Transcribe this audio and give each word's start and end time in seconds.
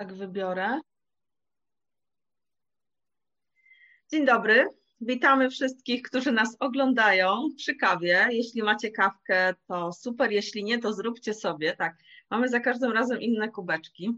Tak 0.00 0.14
wybiorę. 0.14 0.80
Dzień 4.12 4.26
dobry. 4.26 4.66
Witamy 5.00 5.50
wszystkich, 5.50 6.02
którzy 6.02 6.32
nas 6.32 6.56
oglądają 6.60 7.48
przy 7.56 7.74
kawie. 7.74 8.28
Jeśli 8.30 8.62
macie 8.62 8.90
kawkę, 8.90 9.54
to 9.68 9.92
super. 9.92 10.32
Jeśli 10.32 10.64
nie, 10.64 10.78
to 10.78 10.92
zróbcie 10.92 11.34
sobie. 11.34 11.76
Tak, 11.76 11.96
mamy 12.30 12.48
za 12.48 12.60
każdym 12.60 12.92
razem 12.92 13.20
inne 13.20 13.48
kubeczki, 13.48 14.10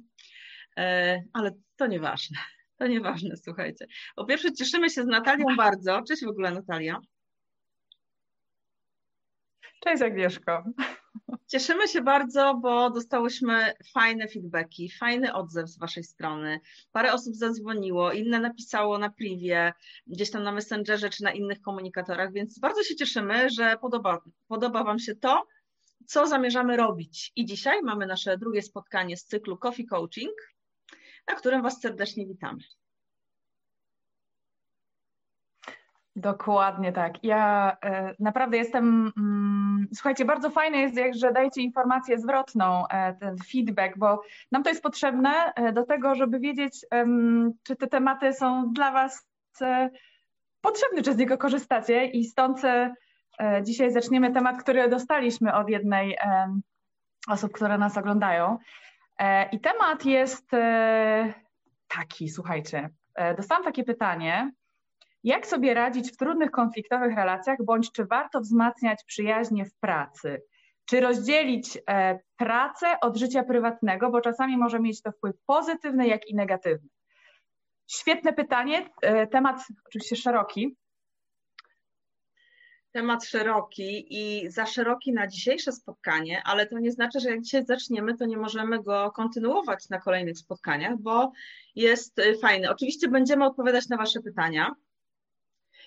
e, 0.77 1.23
ale 1.33 1.51
to 1.77 1.87
nieważne. 1.87 2.39
To 2.79 2.87
nieważne, 2.87 3.37
słuchajcie. 3.37 3.87
Po 4.17 4.25
pierwsze, 4.25 4.53
cieszymy 4.53 4.91
się 4.91 5.03
z 5.03 5.07
Natalią 5.07 5.47
bardzo. 5.57 6.03
Cześć 6.03 6.25
w 6.25 6.29
ogóle, 6.29 6.51
Natalia. 6.51 7.01
Cześć 9.85 10.03
Agnieszko. 10.03 10.65
Cieszymy 11.47 11.89
się 11.89 12.03
bardzo, 12.03 12.55
bo 12.55 12.91
dostałyśmy 12.91 13.73
fajne 13.95 14.29
feedbacki, 14.29 14.91
fajny 14.91 15.35
odzew 15.35 15.69
z 15.69 15.79
Waszej 15.79 16.05
strony. 16.05 16.61
Parę 16.93 17.13
osób 17.13 17.35
zadzwoniło, 17.35 18.13
inne 18.13 18.41
napisało 18.41 18.99
na 18.99 19.11
privie, 19.11 19.73
gdzieś 20.07 20.31
tam 20.31 20.43
na 20.43 20.53
Messengerze 20.53 21.11
czy 21.11 21.23
na 21.23 21.33
innych 21.33 21.61
komunikatorach, 21.61 22.33
więc 22.33 22.59
bardzo 22.59 22.83
się 22.83 22.97
cieszymy, 22.97 23.51
że 23.51 23.77
podoba, 23.81 24.21
podoba 24.49 24.85
Wam 24.85 24.99
się 24.99 25.15
to, 25.17 25.47
co 26.07 26.27
zamierzamy 26.27 26.77
robić. 26.77 27.33
I 27.37 27.45
dzisiaj 27.47 27.83
mamy 27.83 28.07
nasze 28.07 28.39
drugie 28.39 28.63
spotkanie 28.63 29.17
z 29.17 29.25
cyklu 29.25 29.59
Coffee 29.59 29.87
Coaching, 29.87 30.35
na 31.29 31.35
którym 31.35 31.63
Was 31.63 31.81
serdecznie 31.81 32.27
witamy. 32.27 32.63
Dokładnie 36.17 36.93
tak. 36.93 37.25
Ja 37.25 37.77
e, 37.85 38.15
naprawdę 38.19 38.57
jestem. 38.57 39.13
Mm, 39.17 39.89
słuchajcie, 39.95 40.25
bardzo 40.25 40.51
fajne 40.51 40.79
jest, 40.79 41.19
że 41.19 41.33
dajecie 41.33 41.63
informację 41.63 42.19
zwrotną, 42.19 42.89
e, 42.89 43.15
ten 43.15 43.37
feedback, 43.53 43.99
bo 43.99 44.23
nam 44.51 44.63
to 44.63 44.71
jest 44.71 44.83
potrzebne 44.83 45.53
e, 45.55 45.73
do 45.73 45.85
tego, 45.85 46.15
żeby 46.15 46.39
wiedzieć, 46.39 46.87
czy 47.63 47.77
te 47.77 47.87
tematy 47.87 48.33
są 48.33 48.73
dla 48.73 48.93
Was 48.93 49.29
potrzebne, 50.61 51.03
czy 51.03 51.13
z 51.13 51.17
niego 51.17 51.39
korzystacie. 51.39 52.07
I 52.07 52.25
stąd 52.25 52.63
dzisiaj 53.63 53.93
zaczniemy 53.93 54.33
temat, 54.33 54.63
który 54.63 54.89
dostaliśmy 54.89 55.55
od 55.55 55.69
jednej 55.69 56.19
osób, 57.29 57.53
które 57.53 57.79
nas 57.79 57.99
oglądają. 57.99 58.59
I 59.53 59.61
temat 59.61 60.05
jest 60.05 60.51
taki, 61.89 62.29
słuchajcie. 62.29 62.91
Dostałam 63.37 63.65
takie 63.65 63.85
pytanie 63.85 64.53
jak 65.25 65.47
sobie 65.47 65.75
radzić 65.75 66.13
w 66.13 66.17
trudnych, 66.17 66.51
konfliktowych 66.51 67.17
relacjach, 67.17 67.59
bądź 67.65 67.93
czy 67.93 68.05
warto 68.05 68.41
wzmacniać 68.41 69.05
przyjaźnie 69.07 69.65
w 69.65 69.75
pracy? 69.75 70.43
Czy 70.85 71.01
rozdzielić 71.01 71.79
e, 71.91 72.19
pracę 72.37 73.01
od 73.01 73.17
życia 73.17 73.43
prywatnego, 73.43 74.11
bo 74.11 74.21
czasami 74.21 74.57
może 74.57 74.81
mieć 74.81 75.03
to 75.03 75.13
wpływ 75.13 75.37
pozytywny, 75.47 76.09
jak 76.09 76.29
i 76.29 76.35
negatywny? 76.35 76.89
Świetne 77.87 78.33
pytanie, 78.33 78.91
e, 79.03 79.27
temat 79.27 79.61
oczywiście 79.87 80.17
szeroki. 80.17 80.77
Temat 82.93 83.25
szeroki 83.25 84.07
i 84.11 84.51
za 84.51 84.67
szeroki 84.67 85.13
na 85.13 85.27
dzisiejsze 85.27 85.73
spotkanie, 85.73 86.43
ale 86.45 86.67
to 86.67 86.79
nie 86.79 86.93
znaczy, 86.93 87.21
że 87.21 87.31
jak 87.31 87.41
dzisiaj 87.41 87.65
zaczniemy, 87.65 88.17
to 88.17 88.27
nie 88.27 88.37
możemy 88.37 88.83
go 88.83 89.11
kontynuować 89.11 89.89
na 89.89 90.01
kolejnych 90.01 90.39
spotkaniach, 90.39 90.99
bo 90.99 91.33
jest 91.75 92.19
e, 92.19 92.35
fajny. 92.39 92.71
Oczywiście 92.71 93.09
będziemy 93.09 93.45
odpowiadać 93.47 93.89
na 93.89 93.97
Wasze 93.97 94.21
pytania. 94.21 94.75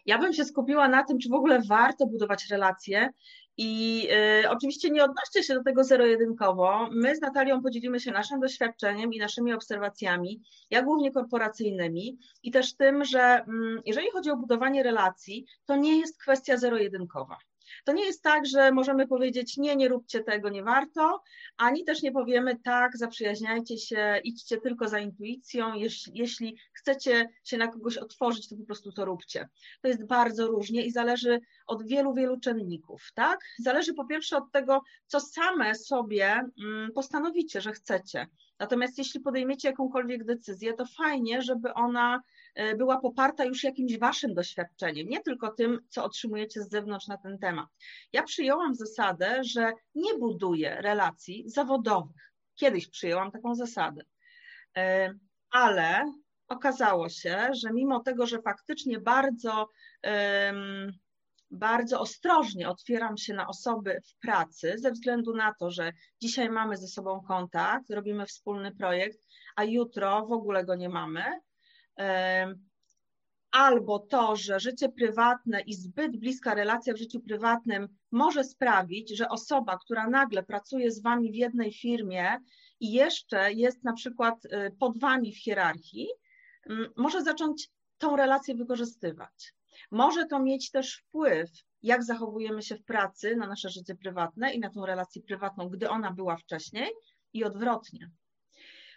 Ja 0.06 0.18
bym 0.18 0.34
się 0.34 0.46
skupiła 0.46 0.88
na 0.88 1.04
tym, 1.04 1.20
czy 1.20 1.30
w 1.30 1.34
ogóle 1.34 1.62
warto 1.62 2.06
budować 2.06 2.48
relacje 2.52 3.10
i 3.58 4.08
y, 4.44 4.50
oczywiście 4.50 4.90
nie 4.90 5.04
odnoście 5.04 5.44
się 5.44 5.54
do 5.54 5.64
tego 5.64 5.84
zero-jedynkowo. 5.84 6.90
My 6.92 7.16
z 7.16 7.22
Natalią 7.22 7.62
podzielimy 7.62 8.00
się 8.00 8.12
naszym 8.12 8.40
doświadczeniem 8.40 9.14
i 9.14 9.20
naszymi 9.20 9.54
obserwacjami, 9.54 10.42
ja 10.70 10.82
głównie 10.82 11.12
korporacyjnymi 11.12 12.18
i 12.44 12.52
też 12.52 12.76
tym, 12.76 13.06
że 13.06 13.40
y, 13.40 13.82
jeżeli 13.86 14.12
chodzi 14.12 14.32
o 14.32 14.38
budowanie 14.38 14.84
relacji, 14.84 15.46
to 15.66 15.76
nie 15.76 16.00
jest 16.00 16.22
kwestia 16.22 16.58
zero-jedynkowa. 16.58 17.38
To 17.84 17.94
nie 17.94 18.06
jest 18.06 18.24
tak, 18.24 18.46
że 18.46 18.72
możemy 18.72 19.08
powiedzieć 19.08 19.58
nie, 19.58 19.76
nie 19.76 19.88
róbcie 19.88 20.24
tego, 20.24 20.50
nie 20.50 20.64
warto, 20.64 21.24
ani 21.58 21.84
też 21.84 22.02
nie 22.02 22.12
powiemy 22.12 22.60
tak, 22.64 22.98
zaprzyjaźniajcie 22.98 23.78
się, 23.78 24.22
idźcie 24.24 24.58
tylko 24.58 24.88
za 24.88 25.00
intuicją, 25.00 25.74
jeśli, 26.14 26.58
chcecie 26.74 27.30
się 27.44 27.58
na 27.58 27.68
kogoś 27.68 27.98
otworzyć, 27.98 28.50
to 28.50 28.56
po 28.56 28.66
prostu 28.66 28.92
to 28.92 29.06
róbcie. 29.06 29.50
To 29.82 29.88
jest 29.88 30.06
bardzo 30.06 30.48
różnie 30.48 30.86
i 30.86 30.92
zależy 30.92 31.40
od 31.68 31.88
wielu, 31.88 32.14
wielu 32.14 32.40
czynników, 32.40 33.12
tak? 33.14 33.40
Zależy 33.60 33.94
po 33.94 34.06
pierwsze 34.06 34.38
od 34.38 34.52
tego, 34.52 34.82
co 35.08 35.20
same 35.20 35.76
sobie 35.76 36.42
mm, 36.64 36.92
postanowicie, 36.96 37.62
że 37.62 37.72
chcecie. 37.72 38.28
Natomiast 38.60 38.98
jeśli 38.98 39.20
podejmiecie 39.20 39.68
jakąkolwiek 39.68 40.24
decyzję, 40.24 40.74
to 40.74 40.86
fajnie, 40.86 41.42
żeby 41.42 41.74
ona 41.74 42.22
była 42.78 43.00
poparta 43.00 43.46
już 43.46 43.64
jakimś 43.64 43.98
waszym 43.98 44.34
doświadczeniem, 44.34 45.08
nie 45.08 45.22
tylko 45.22 45.52
tym, 45.52 45.80
co 45.90 46.04
otrzymujecie 46.04 46.64
z 46.64 46.70
zewnątrz 46.70 47.08
na 47.08 47.18
ten 47.18 47.38
temat. 47.40 47.68
Ja 48.14 48.24
przyjęłam 48.24 48.76
zasadę, 48.76 49.44
że 49.44 49.74
nie 49.96 50.18
buduję 50.20 50.78
relacji 50.82 51.44
zawodowych. 51.50 52.32
Kiedyś 52.56 52.88
przyjęłam 52.88 53.32
taką 53.32 53.56
zasadę, 53.56 54.04
e, 54.78 55.14
ale 55.50 56.14
okazało 56.48 57.10
się, 57.10 57.50
że 57.54 57.74
mimo 57.74 58.00
tego, 58.00 58.28
że 58.28 58.42
faktycznie 58.42 59.00
bardzo, 59.00 59.70
bardzo 61.52 62.00
ostrożnie 62.00 62.70
otwieram 62.70 63.18
się 63.18 63.34
na 63.34 63.48
osoby 63.48 64.02
w 64.06 64.20
pracy, 64.20 64.74
ze 64.78 64.92
względu 64.92 65.36
na 65.36 65.54
to, 65.54 65.72
że 65.72 65.94
dzisiaj 66.22 66.50
mamy 66.50 66.78
ze 66.78 66.88
sobą 66.88 67.22
kontakt, 67.28 67.90
robimy 67.90 68.26
wspólny 68.26 68.76
projekt, 68.76 69.20
a 69.56 69.64
jutro 69.64 70.26
w 70.26 70.32
ogóle 70.32 70.66
go 70.66 70.76
nie 70.76 70.90
mamy, 70.90 71.24
albo 73.52 74.00
to, 74.00 74.36
że 74.36 74.60
życie 74.60 74.90
prywatne 74.90 75.62
i 75.62 75.74
zbyt 75.74 76.18
bliska 76.18 76.54
relacja 76.54 76.94
w 76.94 76.98
życiu 76.98 77.20
prywatnym 77.20 77.88
może 78.12 78.44
sprawić, 78.44 79.18
że 79.18 79.30
osoba, 79.30 79.78
która 79.78 80.10
nagle 80.10 80.44
pracuje 80.44 80.92
z 80.92 81.02
wami 81.02 81.32
w 81.32 81.36
jednej 81.36 81.74
firmie 81.74 82.38
i 82.80 82.92
jeszcze 82.92 83.54
jest 83.54 83.84
na 83.84 83.94
przykład 83.94 84.46
y, 84.46 84.50
pod 84.80 85.00
wami 85.00 85.32
w 85.32 85.44
hierarchii, 85.44 86.08
może 86.98 87.24
zacząć 87.24 87.70
tą 87.98 88.16
relację 88.16 88.56
wykorzystywać. 88.56 89.54
Może 89.92 90.26
to 90.26 90.40
mieć 90.40 90.72
też 90.72 90.96
wpływ, 90.96 91.50
jak 91.84 92.04
zachowujemy 92.04 92.62
się 92.62 92.76
w 92.76 92.84
pracy 92.84 93.36
na 93.36 93.48
nasze 93.48 93.70
życie 93.70 93.96
prywatne 93.96 94.54
i 94.54 94.60
na 94.60 94.70
tą 94.70 94.86
relację 94.86 95.22
prywatną, 95.22 95.70
gdy 95.70 95.90
ona 95.90 96.12
była 96.12 96.38
wcześniej, 96.38 96.92
i 97.34 97.44
odwrotnie. 97.44 98.12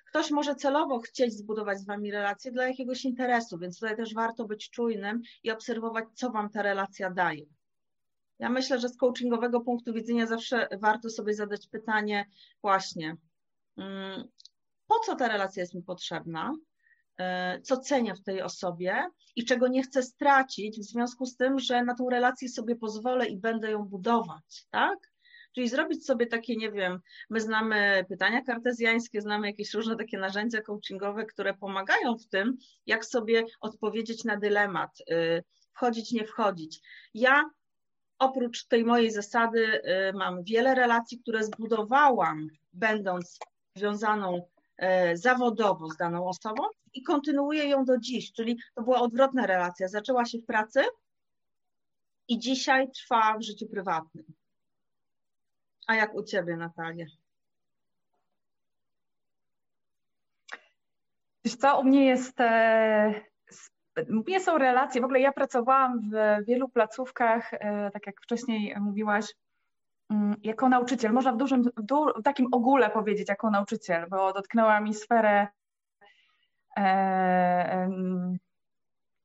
Ktoś 0.09 0.31
może 0.31 0.55
celowo 0.55 0.99
chcieć 0.99 1.35
zbudować 1.35 1.79
z 1.79 1.87
Wami 1.87 2.11
relację 2.11 2.53
dla 2.53 2.69
jakiegoś 2.69 3.05
interesu, 3.05 3.59
więc 3.59 3.81
tutaj 3.81 3.97
też 3.97 4.15
warto 4.15 4.45
być 4.45 4.71
czujnym 4.71 5.23
i 5.43 5.51
obserwować, 5.51 6.05
co 6.15 6.31
Wam 6.31 6.51
ta 6.51 6.63
relacja 6.63 7.11
daje. 7.11 7.47
Ja 8.39 8.49
myślę, 8.51 8.81
że 8.81 8.89
z 8.89 8.97
coachingowego 8.97 9.61
punktu 9.61 9.93
widzenia 9.93 10.27
zawsze 10.27 10.69
warto 10.81 11.11
sobie 11.11 11.35
zadać 11.35 11.69
pytanie 11.69 12.27
właśnie, 12.63 13.17
mm, 13.77 14.29
po 14.87 14.99
co 14.99 15.17
ta 15.17 15.29
relacja 15.29 15.61
jest 15.61 15.75
mi 15.75 15.83
potrzebna, 15.83 16.55
e, 17.19 17.61
co 17.61 17.77
cenię 17.77 18.15
w 18.15 18.23
tej 18.23 18.43
osobie 18.43 19.09
i 19.37 19.45
czego 19.45 19.69
nie 19.69 19.83
chcę 19.83 20.03
stracić 20.03 20.81
w 20.81 20.85
związku 20.85 21.27
z 21.27 21.37
tym, 21.37 21.59
że 21.59 21.85
na 21.85 21.95
tą 21.95 22.11
relację 22.11 22.49
sobie 22.49 22.77
pozwolę 22.77 23.29
i 23.29 23.37
będę 23.37 23.71
ją 23.71 23.85
budować, 23.85 24.67
tak? 24.71 24.99
Czyli 25.55 25.69
zrobić 25.69 26.07
sobie 26.07 26.27
takie, 26.27 26.57
nie 26.57 26.73
wiem, 26.73 27.01
my 27.31 27.41
znamy 27.41 28.05
pytania 28.09 28.43
kartezjańskie, 28.43 29.21
znamy 29.21 29.47
jakieś 29.47 29.75
różne 29.75 29.97
takie 29.97 30.19
narzędzia 30.19 30.63
coachingowe, 30.63 31.27
które 31.27 31.55
pomagają 31.55 32.19
w 32.19 32.27
tym, 32.27 32.57
jak 32.87 33.05
sobie 33.05 33.45
odpowiedzieć 33.61 34.25
na 34.25 34.37
dylemat, 34.37 34.91
y, 35.11 35.45
wchodzić, 35.73 36.13
nie 36.13 36.25
wchodzić. 36.25 36.81
Ja 37.15 37.51
oprócz 38.19 38.67
tej 38.67 38.85
mojej 38.85 39.11
zasady 39.11 39.83
y, 40.09 40.13
mam 40.13 40.45
wiele 40.45 40.75
relacji, 40.75 41.19
które 41.19 41.45
zbudowałam, 41.45 42.49
będąc 42.73 43.39
związaną 43.77 44.49
y, 44.83 45.17
zawodowo 45.17 45.89
z 45.89 45.97
daną 45.97 46.29
osobą 46.29 46.63
i 46.95 47.03
kontynuuję 47.03 47.65
ją 47.65 47.85
do 47.85 47.99
dziś, 47.99 48.33
czyli 48.33 48.59
to 48.75 48.83
była 48.83 49.01
odwrotna 49.01 49.47
relacja. 49.47 49.89
Zaczęła 49.89 50.25
się 50.25 50.39
w 50.39 50.47
pracy 50.47 50.81
i 52.29 52.39
dzisiaj 52.39 52.91
trwa 52.91 53.39
w 53.39 53.43
życiu 53.43 53.67
prywatnym. 53.67 54.25
A 55.89 55.95
jak 55.95 56.15
u 56.15 56.23
Ciebie, 56.23 56.57
Natalia? 56.57 57.07
Wiesz 61.45 61.57
co, 61.57 61.81
u 61.81 61.85
mnie 61.85 62.07
jest, 62.07 62.41
e, 62.41 63.15
u 64.11 64.15
mnie 64.15 64.41
są 64.41 64.59
relacje, 64.59 65.01
w 65.01 65.05
ogóle 65.05 65.21
ja 65.21 65.33
pracowałam 65.33 66.11
w 66.11 66.45
wielu 66.47 66.69
placówkach, 66.69 67.55
e, 67.55 67.91
tak 67.91 68.07
jak 68.07 68.21
wcześniej 68.23 68.75
mówiłaś, 68.81 69.35
mm, 70.11 70.35
jako 70.43 70.69
nauczyciel, 70.69 71.13
można 71.13 71.33
w 71.33 71.37
dużym, 71.37 71.63
w, 71.63 71.83
du, 71.83 72.07
w 72.17 72.23
takim 72.23 72.49
ogóle 72.53 72.91
powiedzieć 72.91 73.29
jako 73.29 73.51
nauczyciel, 73.51 74.07
bo 74.11 74.33
dotknęła 74.33 74.81
mi 74.81 74.95
sferę 74.95 75.49
e, 76.77 77.91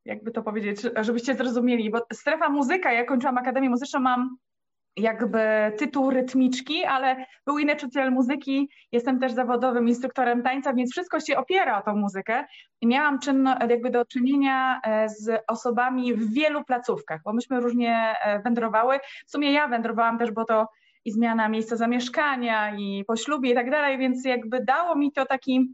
jakby 0.06 0.32
to 0.32 0.44
powiedzieć, 0.44 0.82
żebyście 1.02 1.36
zrozumieli, 1.36 1.90
bo 1.92 2.06
strefa 2.14 2.50
muzyka, 2.50 2.92
ja 2.92 3.06
kończyłam 3.06 3.38
Akademię 3.38 3.70
Muzyczną, 3.70 4.00
mam 4.00 4.38
jakby 4.98 5.40
tytuł 5.78 6.10
rytmiczki, 6.10 6.86
ale 6.86 7.26
był 7.46 7.60
inny 7.60 7.72
nauczyciel 7.74 8.12
muzyki, 8.12 8.70
jestem 8.92 9.20
też 9.20 9.32
zawodowym 9.32 9.88
instruktorem 9.88 10.44
tańca, 10.44 10.74
więc 10.74 10.92
wszystko 10.92 11.20
się 11.20 11.38
opiera 11.38 11.80
o 11.80 11.82
tą 11.82 11.96
muzykę 11.96 12.46
i 12.82 12.88
miałam 12.88 13.20
czynno, 13.20 13.56
jakby 13.70 13.90
do 13.90 14.06
czynienia 14.06 14.82
e, 14.84 15.10
z 15.10 15.44
osobami 15.48 16.14
w 16.14 16.34
wielu 16.34 16.64
placówkach, 16.64 17.22
bo 17.26 17.34
myśmy 17.34 17.60
różnie 17.60 18.16
e, 18.24 18.40
wędrowały. 18.40 19.00
W 19.28 19.32
sumie 19.32 19.52
ja 19.52 19.68
wędrowałam 19.68 20.18
też, 20.18 20.32
bo 20.32 20.46
to 20.46 20.68
i 21.06 21.12
zmiana 21.12 21.50
miejsca 21.50 21.76
zamieszkania 21.76 22.76
i 22.76 23.04
po 23.08 23.16
ślubie 23.16 23.52
i 23.52 23.56
tak 23.56 23.72
dalej, 23.72 23.98
więc 23.98 24.26
jakby 24.26 24.64
dało 24.64 24.96
mi 24.96 25.12
to 25.12 25.26
taki 25.26 25.74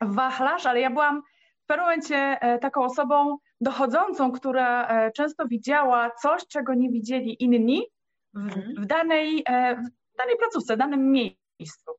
wachlarz, 0.00 0.66
ale 0.66 0.80
ja 0.80 0.90
byłam 0.90 1.22
w 1.64 1.66
pewnym 1.66 1.86
momencie 1.86 2.16
e, 2.16 2.58
taką 2.58 2.84
osobą 2.84 3.36
dochodzącą, 3.60 4.32
która 4.32 4.88
często 5.12 5.46
widziała 5.48 6.10
coś, 6.10 6.46
czego 6.46 6.74
nie 6.74 6.90
widzieli 6.90 7.44
inni, 7.44 7.82
w, 8.36 8.38
mhm. 8.38 8.74
w, 8.78 8.86
danej, 8.86 9.42
e, 9.46 9.76
w 10.14 10.16
danej 10.18 10.36
placówce, 10.38 10.74
w 10.74 10.78
danym 10.78 11.12
miejscu. 11.12 11.92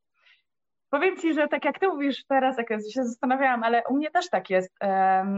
Powiem 0.90 1.18
Ci, 1.18 1.34
że 1.34 1.48
tak 1.48 1.66
jak 1.66 1.80
Ty 1.80 1.88
mówisz 1.88 2.26
teraz, 2.26 2.58
jak 2.58 2.70
się 2.70 3.04
zastanawiałam, 3.04 3.64
ale 3.64 3.84
u 3.90 3.96
mnie 3.96 4.12
też 4.12 4.30
tak 4.30 4.50
jest, 4.50 4.78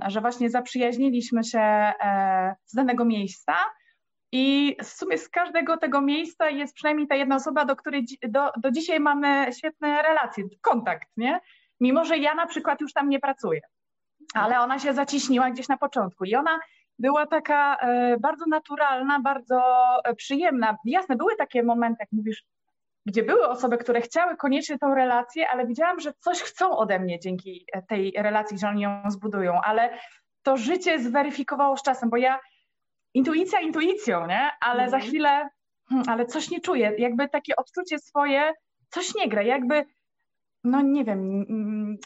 że 0.07 0.21
właśnie 0.21 0.49
zaprzyjaźniliśmy 0.49 1.43
się 1.43 1.59
e, 1.59 2.55
z 2.65 2.73
danego 2.75 3.05
miejsca 3.05 3.55
i 4.31 4.75
w 4.83 4.87
sumie 4.87 5.17
z 5.17 5.29
każdego 5.29 5.77
tego 5.77 6.01
miejsca 6.01 6.49
jest 6.49 6.73
przynajmniej 6.73 7.07
ta 7.07 7.15
jedna 7.15 7.35
osoba, 7.35 7.65
do 7.65 7.75
której 7.75 8.05
do, 8.27 8.51
do 8.57 8.71
dzisiaj 8.71 8.99
mamy 8.99 9.47
świetne 9.57 10.01
relacje, 10.01 10.43
kontakt, 10.61 11.07
nie? 11.17 11.39
Mimo, 11.79 12.05
że 12.05 12.17
ja 12.17 12.35
na 12.35 12.47
przykład 12.47 12.81
już 12.81 12.93
tam 12.93 13.09
nie 13.09 13.19
pracuję, 13.19 13.61
ale 14.33 14.59
ona 14.59 14.79
się 14.79 14.93
zaciśniła 14.93 15.51
gdzieś 15.51 15.67
na 15.67 15.77
początku 15.77 16.25
i 16.25 16.35
ona 16.35 16.59
była 16.99 17.25
taka 17.27 17.75
e, 17.75 18.17
bardzo 18.17 18.45
naturalna, 18.45 19.19
bardzo 19.19 19.61
e, 20.03 20.15
przyjemna. 20.15 20.77
Jasne, 20.85 21.15
były 21.15 21.35
takie 21.35 21.63
momenty, 21.63 21.97
jak 21.99 22.11
mówisz, 22.11 22.43
gdzie 23.05 23.23
były 23.23 23.47
osoby, 23.47 23.77
które 23.77 24.01
chciały 24.01 24.37
koniecznie 24.37 24.79
tą 24.79 24.95
relację, 24.95 25.49
ale 25.49 25.67
widziałam, 25.67 25.99
że 25.99 26.13
coś 26.19 26.41
chcą 26.41 26.77
ode 26.77 26.99
mnie 26.99 27.19
dzięki 27.19 27.65
e, 27.73 27.81
tej 27.81 28.13
relacji, 28.17 28.57
że 28.57 28.67
oni 28.67 28.81
ją 28.81 29.01
zbudują, 29.07 29.61
ale 29.61 29.99
to 30.43 30.57
życie 30.57 30.99
zweryfikowało 30.99 31.77
z 31.77 31.83
czasem, 31.83 32.09
bo 32.09 32.17
ja 32.17 32.39
intuicja 33.13 33.59
intuicją, 33.59 34.27
nie? 34.27 34.49
Ale 34.61 34.79
mm. 34.79 34.89
za 34.89 34.97
mhm. 34.97 35.09
chwilę, 35.09 35.49
hmm, 35.89 36.09
ale 36.09 36.25
coś 36.25 36.49
nie 36.49 36.61
czuję, 36.61 36.93
jakby 36.97 37.29
takie 37.29 37.55
odczucie 37.55 37.99
swoje, 37.99 38.53
coś 38.89 39.15
nie 39.15 39.29
gra, 39.29 39.41
jakby, 39.41 39.85
no 40.63 40.81
nie 40.81 41.05
wiem, 41.05 41.45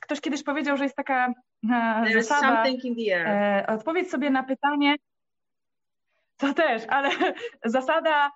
ktoś 0.01 0.21
kiedyś 0.21 0.43
powiedział, 0.43 0.77
że 0.77 0.83
jest 0.83 0.95
taka 0.95 1.33
zasada, 2.13 2.63
e, 3.27 3.65
odpowiedz 3.67 4.11
sobie 4.11 4.29
na 4.29 4.43
pytanie, 4.43 4.95
to 6.37 6.53
też, 6.53 6.83
ale 6.89 7.09
zasada, 7.65 8.31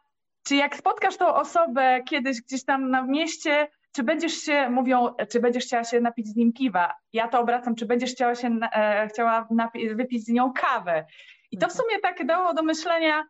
czy 0.47 0.55
jak 0.55 0.75
spotkasz 0.75 1.17
tą 1.17 1.35
osobę 1.35 2.01
kiedyś 2.09 2.41
gdzieś 2.41 2.65
tam 2.65 2.89
na 2.89 3.01
mieście, 3.01 3.67
czy 3.91 4.03
będziesz 4.03 4.33
się, 4.33 4.69
mówią, 4.69 5.15
czy 5.31 5.39
będziesz 5.39 5.65
chciała 5.65 5.83
się 5.83 5.99
napić 5.99 6.27
z 6.27 6.35
nim 6.35 6.53
piwa? 6.53 6.93
Ja 7.13 7.27
to 7.27 7.39
obracam, 7.39 7.75
czy 7.75 7.85
będziesz 7.85 8.11
chciała 8.11 8.35
się, 8.35 8.59
e, 8.73 9.07
chciała 9.07 9.47
napi- 9.51 9.95
wypić 9.95 10.25
z 10.25 10.29
nią 10.29 10.53
kawę? 10.53 11.05
I 11.51 11.57
to 11.57 11.67
w 11.67 11.71
sumie 11.71 11.99
tak 11.99 12.25
dało 12.25 12.53
do 12.53 12.63
myślenia, 12.63 13.23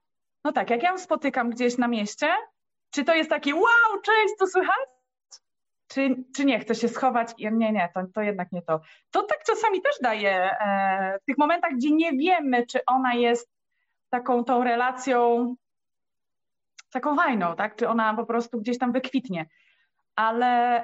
no 0.44 0.52
tak, 0.52 0.70
jak 0.70 0.84
ja 0.84 0.92
ją 0.92 0.98
spotykam 0.98 1.50
gdzieś 1.50 1.78
na 1.78 1.88
mieście, 1.88 2.28
czy 2.92 3.04
to 3.04 3.16
jest 3.16 3.30
takie 3.30 3.56
wow, 3.56 4.02
cześć, 4.04 4.34
co 4.40 4.48
słychać? 4.48 4.97
Czy, 5.88 6.16
czy 6.36 6.46
nie, 6.46 6.60
chcę 6.60 6.76
się 6.76 6.88
schować, 6.88 7.34
nie, 7.38 7.72
nie, 7.72 7.90
to, 7.94 8.02
to 8.14 8.22
jednak 8.22 8.52
nie 8.52 8.62
to. 8.62 8.82
To 9.12 9.24
tak 9.24 9.44
czasami 9.44 9.82
też 9.82 9.96
daje 10.02 10.52
e, 10.52 11.20
w 11.22 11.26
tych 11.26 11.38
momentach, 11.38 11.72
gdzie 11.74 11.92
nie 11.92 12.12
wiemy, 12.12 12.66
czy 12.66 12.86
ona 12.86 13.14
jest 13.14 13.50
taką 14.10 14.44
tą 14.44 14.64
relacją, 14.64 15.56
taką 16.92 17.16
fajną, 17.16 17.56
tak? 17.56 17.76
Czy 17.76 17.90
ona 17.90 18.14
po 18.14 18.26
prostu 18.26 18.60
gdzieś 18.60 18.78
tam 18.78 18.92
wykwitnie. 18.92 19.46
Ale 20.16 20.82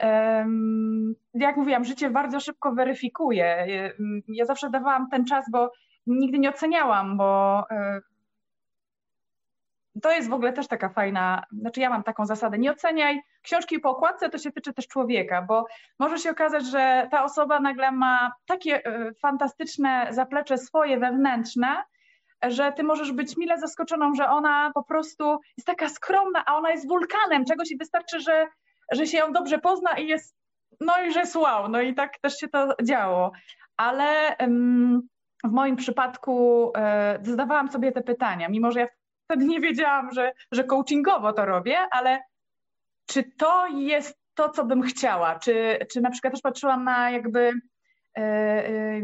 jak 1.33 1.57
mówiłam, 1.57 1.83
życie 1.83 2.09
bardzo 2.09 2.39
szybko 2.39 2.73
weryfikuje. 2.73 3.67
Ja 4.27 4.45
zawsze 4.45 4.69
dawałam 4.69 5.09
ten 5.09 5.25
czas, 5.25 5.45
bo 5.51 5.71
nigdy 6.07 6.39
nie 6.39 6.49
oceniałam, 6.49 7.17
bo 7.17 7.63
e, 7.71 8.01
to 10.01 10.11
jest 10.11 10.29
w 10.29 10.33
ogóle 10.33 10.53
też 10.53 10.67
taka 10.67 10.89
fajna, 10.89 11.43
znaczy 11.51 11.79
ja 11.79 11.89
mam 11.89 12.03
taką 12.03 12.25
zasadę, 12.25 12.57
nie 12.57 12.71
oceniaj 12.71 13.21
książki 13.41 13.79
po 13.79 13.89
okładce, 13.89 14.29
to 14.29 14.37
się 14.37 14.51
tyczy 14.51 14.73
też 14.73 14.87
człowieka, 14.87 15.41
bo 15.41 15.65
może 15.99 16.17
się 16.17 16.31
okazać, 16.31 16.65
że 16.65 17.07
ta 17.11 17.23
osoba 17.23 17.59
nagle 17.59 17.91
ma 17.91 18.31
takie 18.45 18.85
e, 18.85 19.13
fantastyczne 19.13 20.07
zaplecze 20.09 20.57
swoje 20.57 20.99
wewnętrzne, 20.99 21.83
że 22.43 22.71
ty 22.71 22.83
możesz 22.83 23.11
być 23.11 23.37
mile 23.37 23.59
zaskoczoną, 23.59 24.15
że 24.15 24.29
ona 24.29 24.71
po 24.73 24.83
prostu 24.83 25.39
jest 25.57 25.67
taka 25.67 25.89
skromna, 25.89 26.43
a 26.45 26.55
ona 26.55 26.71
jest 26.71 26.87
wulkanem, 26.87 27.45
czegoś 27.45 27.71
i 27.71 27.77
wystarczy, 27.77 28.19
że, 28.19 28.47
że 28.91 29.07
się 29.07 29.17
ją 29.17 29.31
dobrze 29.31 29.59
pozna 29.59 29.97
i 29.97 30.07
jest, 30.07 30.35
no 30.81 30.93
i 31.05 31.11
że 31.11 31.19
jest 31.19 31.35
wow, 31.35 31.69
no 31.69 31.81
i 31.81 31.93
tak 31.93 32.19
też 32.19 32.37
się 32.37 32.47
to 32.47 32.75
działo. 32.83 33.31
Ale 33.77 34.35
w 35.43 35.51
moim 35.51 35.75
przypadku 35.75 36.71
e, 36.75 37.19
zadawałam 37.21 37.71
sobie 37.71 37.91
te 37.91 38.01
pytania, 38.01 38.49
mimo 38.49 38.71
że 38.71 38.79
ja 38.79 38.87
wtedy 39.33 39.45
nie 39.45 39.59
wiedziałam, 39.59 40.11
że, 40.11 40.33
że 40.51 40.63
coachingowo 40.63 41.33
to 41.33 41.45
robię, 41.45 41.77
ale 41.91 42.19
czy 43.05 43.23
to 43.23 43.67
jest 43.67 44.19
to, 44.33 44.49
co 44.49 44.65
bym 44.65 44.81
chciała? 44.81 45.39
Czy, 45.39 45.77
czy 45.91 46.01
na 46.01 46.09
przykład 46.09 46.33
też 46.33 46.41
patrzyłam 46.41 46.83
na 46.83 47.11
jakby 47.11 47.51
e, 48.17 48.21
e, 48.21 49.01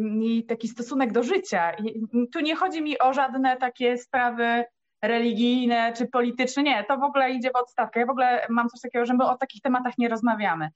taki 0.48 0.68
stosunek 0.68 1.12
do 1.12 1.24
życia. 1.24 1.72
I 1.74 2.08
tu 2.34 2.40
nie 2.40 2.56
chodzi 2.56 2.82
mi 2.82 3.00
o 3.00 3.14
żadne 3.14 3.58
takie 3.58 3.98
sprawy 3.98 4.64
religijne 5.02 5.94
czy 5.94 6.08
polityczne. 6.08 6.64
Nie, 6.64 6.84
to 6.84 6.98
w 6.98 7.04
ogóle 7.04 7.32
idzie 7.32 7.52
w 7.52 7.56
odstawkę. 7.56 8.00
Ja 8.00 8.06
w 8.06 8.10
ogóle 8.10 8.46
mam 8.50 8.70
coś 8.70 8.82
takiego, 8.82 9.06
że 9.06 9.14
my 9.14 9.26
o 9.26 9.38
takich 9.38 9.62
tematach 9.62 9.98
nie 9.98 10.10
rozmawiamy. 10.10 10.70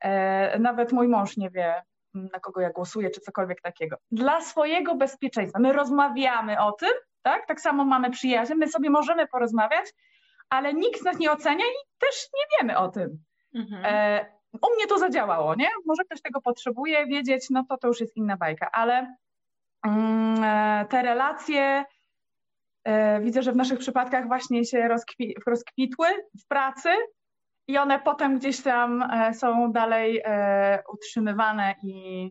E, 0.00 0.58
nawet 0.58 0.92
mój 0.92 1.08
mąż 1.08 1.36
nie 1.36 1.50
wie, 1.50 1.82
na 2.14 2.40
kogo 2.40 2.60
ja 2.60 2.70
głosuję, 2.70 3.10
czy 3.10 3.20
cokolwiek 3.20 3.60
takiego. 3.60 3.96
Dla 4.10 4.40
swojego 4.40 4.94
bezpieczeństwa. 4.94 5.58
My 5.58 5.72
rozmawiamy 5.72 6.60
o 6.60 6.72
tym, 6.72 6.90
tak? 7.22 7.46
Tak 7.46 7.60
samo 7.60 7.84
mamy 7.84 8.10
przyjaźń, 8.10 8.54
my 8.54 8.68
sobie 8.68 8.90
możemy 8.90 9.26
porozmawiać, 9.26 9.86
ale 10.48 10.74
nikt 10.74 11.04
nas 11.04 11.18
nie 11.18 11.32
ocenia 11.32 11.64
i 11.64 11.98
też 11.98 12.28
nie 12.34 12.58
wiemy 12.58 12.78
o 12.78 12.88
tym. 12.88 13.24
Mhm. 13.54 13.82
E, 13.84 14.26
u 14.62 14.74
mnie 14.76 14.86
to 14.86 14.98
zadziałało, 14.98 15.54
nie? 15.54 15.68
Może 15.86 16.04
ktoś 16.04 16.22
tego 16.22 16.40
potrzebuje 16.40 17.06
wiedzieć, 17.06 17.46
no 17.50 17.64
to 17.68 17.78
to 17.78 17.88
już 17.88 18.00
jest 18.00 18.16
inna 18.16 18.36
bajka, 18.36 18.70
ale 18.72 19.16
mm, 19.86 20.44
e, 20.44 20.86
te 20.88 21.02
relacje 21.02 21.84
e, 22.84 23.20
widzę, 23.20 23.42
że 23.42 23.52
w 23.52 23.56
naszych 23.56 23.78
przypadkach 23.78 24.26
właśnie 24.26 24.64
się 24.64 24.88
rozkwi 24.88 25.34
rozkwitły 25.46 26.06
w 26.40 26.46
pracy 26.48 26.88
i 27.68 27.78
one 27.78 28.00
potem 28.00 28.38
gdzieś 28.38 28.62
tam 28.62 29.02
e, 29.02 29.34
są 29.34 29.72
dalej 29.72 30.22
e, 30.24 30.82
utrzymywane 30.92 31.74
i 31.82 32.30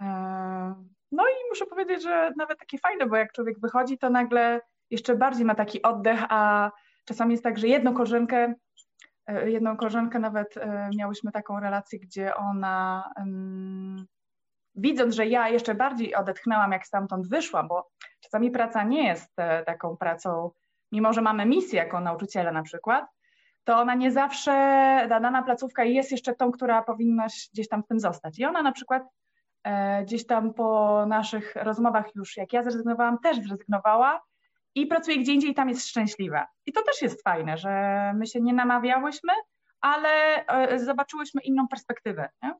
e, 0.00 0.74
no 1.12 1.22
i 1.28 1.48
muszę 1.50 1.66
powiedzieć, 1.66 2.02
że 2.02 2.32
nawet 2.36 2.58
takie 2.58 2.78
fajne, 2.78 3.06
bo 3.06 3.16
jak 3.16 3.32
człowiek 3.32 3.60
wychodzi, 3.60 3.98
to 3.98 4.10
nagle 4.10 4.60
jeszcze 4.90 5.16
bardziej 5.16 5.44
ma 5.44 5.54
taki 5.54 5.82
oddech, 5.82 6.20
a 6.28 6.70
czasami 7.04 7.32
jest 7.32 7.44
tak, 7.44 7.58
że 7.58 7.68
jedną 7.68 7.94
koleżankę, 7.94 8.54
e, 9.26 9.50
jedną 9.50 9.76
koleżankę 9.76 10.18
nawet 10.18 10.56
e, 10.56 10.90
miałyśmy 10.96 11.32
taką 11.32 11.60
relację, 11.60 11.98
gdzie 11.98 12.34
ona 12.34 13.10
widząc, 14.74 15.14
że 15.14 15.26
ja 15.26 15.48
jeszcze 15.48 15.74
bardziej 15.74 16.14
odetchnęłam, 16.14 16.72
jak 16.72 16.86
stamtąd 16.86 17.28
wyszłam, 17.28 17.68
bo 17.68 17.90
czasami 18.20 18.50
praca 18.50 18.82
nie 18.82 19.06
jest 19.06 19.32
e, 19.36 19.64
taką 19.64 19.96
pracą, 19.96 20.50
mimo 20.92 21.12
że 21.12 21.22
mamy 21.22 21.46
misję 21.46 21.78
jako 21.78 22.00
nauczyciele 22.00 22.52
na 22.52 22.62
przykład, 22.62 23.06
to 23.64 23.78
ona 23.78 23.94
nie 23.94 24.12
zawsze, 24.12 24.50
dana 25.08 25.42
placówka 25.42 25.84
jest 25.84 26.12
jeszcze 26.12 26.34
tą, 26.34 26.52
która 26.52 26.82
powinna 26.82 27.26
gdzieś 27.52 27.68
tam 27.68 27.82
w 27.82 27.86
tym 27.86 28.00
zostać. 28.00 28.38
I 28.38 28.44
ona 28.44 28.62
na 28.62 28.72
przykład 28.72 29.02
gdzieś 30.02 30.26
tam 30.26 30.54
po 30.54 31.04
naszych 31.06 31.56
rozmowach 31.56 32.14
już, 32.14 32.36
jak 32.36 32.52
ja 32.52 32.62
zrezygnowałam, 32.62 33.18
też 33.18 33.36
zrezygnowała 33.36 34.22
i 34.74 34.86
pracuje 34.86 35.18
gdzie 35.18 35.32
indziej 35.32 35.50
i 35.50 35.54
tam 35.54 35.68
jest 35.68 35.88
szczęśliwa. 35.88 36.46
I 36.66 36.72
to 36.72 36.82
też 36.82 37.02
jest 37.02 37.22
fajne, 37.22 37.58
że 37.58 37.70
my 38.16 38.26
się 38.26 38.40
nie 38.40 38.52
namawiałyśmy, 38.52 39.32
ale 39.80 40.46
e, 40.46 40.78
zobaczyłyśmy 40.78 41.40
inną 41.42 41.68
perspektywę. 41.68 42.28
Nie? 42.42 42.54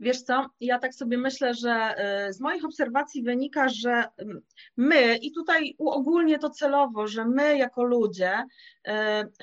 Wiesz 0.00 0.22
co, 0.22 0.46
ja 0.60 0.78
tak 0.78 0.94
sobie 0.94 1.18
myślę, 1.18 1.54
że 1.54 1.94
y, 2.28 2.32
z 2.32 2.40
moich 2.40 2.64
obserwacji 2.64 3.22
wynika, 3.22 3.68
że 3.68 4.04
mm, 4.16 4.40
my, 4.76 5.16
i 5.16 5.32
tutaj 5.32 5.74
uogólnię 5.78 6.38
to 6.38 6.50
celowo, 6.50 7.06
że 7.06 7.24
my 7.24 7.58
jako 7.58 7.84
ludzie 7.84 8.44
y, 8.88 8.92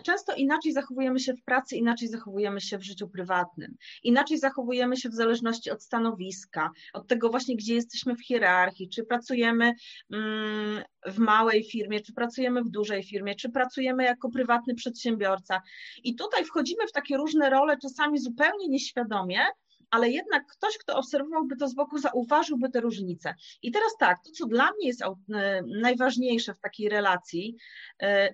często 0.04 0.36
inaczej 0.36 0.72
zachowujemy 0.74 1.20
się 1.20 1.34
w 1.34 1.44
pracy, 1.44 1.76
inaczej 1.76 2.08
zachowujemy 2.08 2.62
się 2.62 2.78
w 2.78 2.84
życiu 2.84 3.08
prywatnym, 3.08 3.76
inaczej 4.04 4.38
zachowujemy 4.38 4.98
się 4.98 5.10
w 5.10 5.14
zależności 5.14 5.72
od 5.72 5.84
stanowiska, 5.84 6.70
od 6.94 7.08
tego 7.08 7.30
właśnie, 7.30 7.56
gdzie 7.56 7.76
jesteśmy 7.76 8.16
w 8.16 8.26
hierarchii, 8.26 8.90
czy 8.90 9.04
pracujemy 9.04 9.74
mm, 10.12 10.84
w 11.06 11.18
małej 11.18 11.64
firmie, 11.64 12.00
czy 12.00 12.14
pracujemy 12.14 12.64
w 12.64 12.70
dużej 12.70 13.04
firmie, 13.04 13.36
czy 13.36 13.50
pracujemy 13.50 14.04
jako 14.04 14.30
prywatny 14.30 14.76
przedsiębiorca. 14.76 15.62
I 16.04 16.16
tutaj 16.16 16.46
wchodzimy 16.46 16.88
w 16.88 16.92
takie 16.92 17.18
różne 17.18 17.50
role, 17.50 17.78
czasami 17.82 18.20
zupełnie 18.20 18.68
nieświadomie, 18.68 19.40
ale 19.90 20.10
jednak 20.10 20.48
ktoś, 20.48 20.78
kto 20.78 20.98
obserwowałby 20.98 21.58
to 21.58 21.68
z 21.68 21.74
boku, 21.74 21.98
zauważyłby 21.98 22.70
te 22.70 22.82
różnice. 22.82 23.36
I 23.62 23.72
teraz 23.72 23.98
tak, 24.00 24.18
to 24.24 24.32
co 24.32 24.46
dla 24.46 24.72
mnie 24.72 24.88
jest 24.88 25.04
najważniejsze 25.68 26.54
w 26.54 26.60
takiej 26.60 26.90
relacji, 26.90 27.56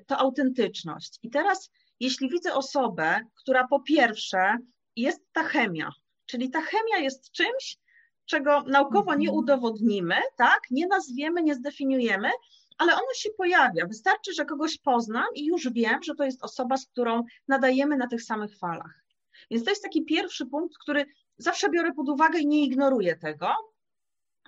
to 0.07 0.17
autentyczność. 0.17 1.19
I 1.23 1.29
teraz, 1.29 1.71
jeśli 1.99 2.29
widzę 2.29 2.53
osobę, 2.53 3.19
która 3.35 3.67
po 3.67 3.79
pierwsze 3.79 4.57
jest 4.95 5.21
ta 5.31 5.43
chemia, 5.43 5.91
czyli 6.25 6.49
ta 6.49 6.61
chemia 6.61 6.97
jest 6.97 7.31
czymś, 7.31 7.77
czego 8.25 8.63
naukowo 8.63 9.15
nie 9.15 9.27
mhm. 9.27 9.37
udowodnimy, 9.37 10.15
tak? 10.37 10.59
Nie 10.71 10.87
nazwiemy, 10.87 11.43
nie 11.43 11.55
zdefiniujemy, 11.55 12.29
ale 12.77 12.93
ono 12.93 13.13
się 13.15 13.29
pojawia. 13.37 13.85
Wystarczy, 13.87 14.33
że 14.33 14.45
kogoś 14.45 14.77
poznam 14.77 15.25
i 15.35 15.45
już 15.45 15.69
wiem, 15.69 16.03
że 16.03 16.15
to 16.15 16.23
jest 16.23 16.43
osoba, 16.43 16.77
z 16.77 16.87
którą 16.87 17.23
nadajemy 17.47 17.97
na 17.97 18.07
tych 18.07 18.23
samych 18.23 18.57
falach. 18.57 19.02
Więc 19.51 19.63
to 19.63 19.69
jest 19.69 19.83
taki 19.83 20.05
pierwszy 20.05 20.45
punkt, 20.45 20.77
który 20.77 21.05
zawsze 21.37 21.69
biorę 21.69 21.93
pod 21.93 22.09
uwagę 22.09 22.39
i 22.39 22.47
nie 22.47 22.63
ignoruję 22.63 23.15
tego. 23.15 23.47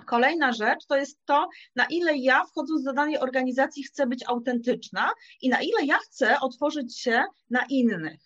Kolejna 0.05 0.51
rzecz 0.51 0.85
to 0.85 0.97
jest 0.97 1.19
to, 1.25 1.49
na 1.75 1.85
ile 1.85 2.17
ja 2.17 2.43
wchodząc 2.43 2.83
do 2.83 2.93
danej 2.93 3.19
organizacji 3.19 3.83
chcę 3.83 4.07
być 4.07 4.23
autentyczna 4.27 5.11
i 5.41 5.49
na 5.49 5.61
ile 5.61 5.85
ja 5.85 5.97
chcę 5.97 6.39
otworzyć 6.39 6.99
się 6.99 7.23
na 7.49 7.65
innych. 7.69 8.21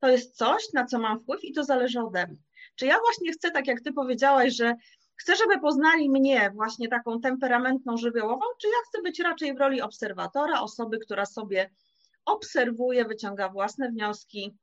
To 0.00 0.08
jest 0.08 0.36
coś, 0.36 0.72
na 0.72 0.84
co 0.84 0.98
mam 0.98 1.20
wpływ 1.20 1.44
i 1.44 1.52
to 1.52 1.64
zależy 1.64 2.00
ode 2.00 2.26
mnie. 2.26 2.36
Czy 2.76 2.86
ja 2.86 2.98
właśnie 2.98 3.32
chcę, 3.32 3.50
tak 3.50 3.66
jak 3.66 3.80
ty 3.80 3.92
powiedziałaś, 3.92 4.54
że 4.54 4.74
chcę, 5.16 5.36
żeby 5.36 5.60
poznali 5.60 6.10
mnie 6.10 6.50
właśnie 6.54 6.88
taką 6.88 7.20
temperamentną, 7.20 7.96
żywiołową, 7.96 8.40
czy 8.60 8.68
ja 8.68 8.78
chcę 8.88 9.02
być 9.02 9.20
raczej 9.20 9.54
w 9.54 9.58
roli 9.58 9.80
obserwatora, 9.80 10.60
osoby, 10.60 10.98
która 10.98 11.26
sobie 11.26 11.70
obserwuje, 12.24 13.04
wyciąga 13.04 13.48
własne 13.48 13.90
wnioski 13.90 14.56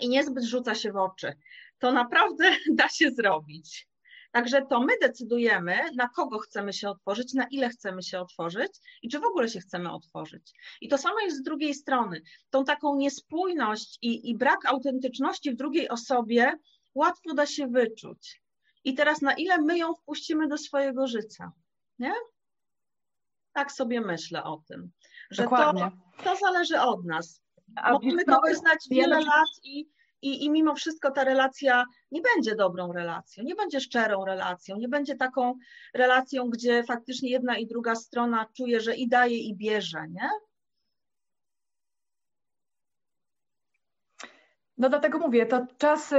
i 0.00 0.08
niezbyt 0.08 0.44
rzuca 0.44 0.74
się 0.74 0.92
w 0.92 0.96
oczy. 0.96 1.32
To 1.78 1.92
naprawdę 1.92 2.44
da 2.78 2.88
się 2.88 3.10
zrobić. 3.10 3.88
Także 4.32 4.62
to 4.62 4.80
my 4.80 4.92
decydujemy, 5.00 5.78
na 5.96 6.08
kogo 6.08 6.38
chcemy 6.38 6.72
się 6.72 6.88
otworzyć, 6.88 7.34
na 7.34 7.46
ile 7.50 7.68
chcemy 7.68 8.02
się 8.02 8.20
otworzyć 8.20 8.72
i 9.02 9.08
czy 9.08 9.20
w 9.20 9.24
ogóle 9.24 9.48
się 9.48 9.60
chcemy 9.60 9.92
otworzyć. 9.92 10.52
I 10.80 10.88
to 10.88 10.98
samo 10.98 11.20
jest 11.20 11.36
z 11.36 11.42
drugiej 11.42 11.74
strony. 11.74 12.22
Tą 12.50 12.64
taką 12.64 12.96
niespójność 12.96 13.98
i, 14.02 14.30
i 14.30 14.36
brak 14.36 14.66
autentyczności 14.66 15.50
w 15.50 15.56
drugiej 15.56 15.88
osobie 15.88 16.52
łatwo 16.94 17.34
da 17.34 17.46
się 17.46 17.66
wyczuć. 17.66 18.42
I 18.84 18.94
teraz 18.94 19.22
na 19.22 19.34
ile 19.34 19.58
my 19.58 19.78
ją 19.78 19.94
wpuścimy 19.94 20.48
do 20.48 20.58
swojego 20.58 21.06
życia, 21.06 21.52
nie? 21.98 22.12
Tak 23.52 23.72
sobie 23.72 24.00
myślę 24.00 24.44
o 24.44 24.62
tym, 24.68 24.90
że 25.30 25.42
to, 25.44 25.74
to 26.24 26.36
zależy 26.36 26.80
od 26.80 27.04
nas. 27.04 27.43
A 27.76 27.92
Możemy 27.92 28.24
kogoś 28.24 28.56
znać 28.56 28.78
wiele 28.90 29.20
lat 29.20 29.48
i, 29.62 29.88
i, 30.22 30.44
i 30.44 30.50
mimo 30.50 30.74
wszystko 30.74 31.10
ta 31.10 31.24
relacja 31.24 31.84
nie 32.10 32.20
będzie 32.20 32.54
dobrą 32.54 32.92
relacją, 32.92 33.44
nie 33.44 33.54
będzie 33.54 33.80
szczerą 33.80 34.24
relacją, 34.24 34.76
nie 34.76 34.88
będzie 34.88 35.16
taką 35.16 35.54
relacją, 35.94 36.50
gdzie 36.50 36.84
faktycznie 36.84 37.30
jedna 37.30 37.58
i 37.58 37.66
druga 37.66 37.94
strona 37.94 38.46
czuje, 38.56 38.80
że 38.80 38.96
i 38.96 39.08
daje, 39.08 39.38
i 39.38 39.56
bierze, 39.56 40.04
nie? 40.10 40.28
No 44.78 44.88
dlatego 44.88 45.18
mówię, 45.18 45.46
to 45.46 45.66
czas 45.78 46.14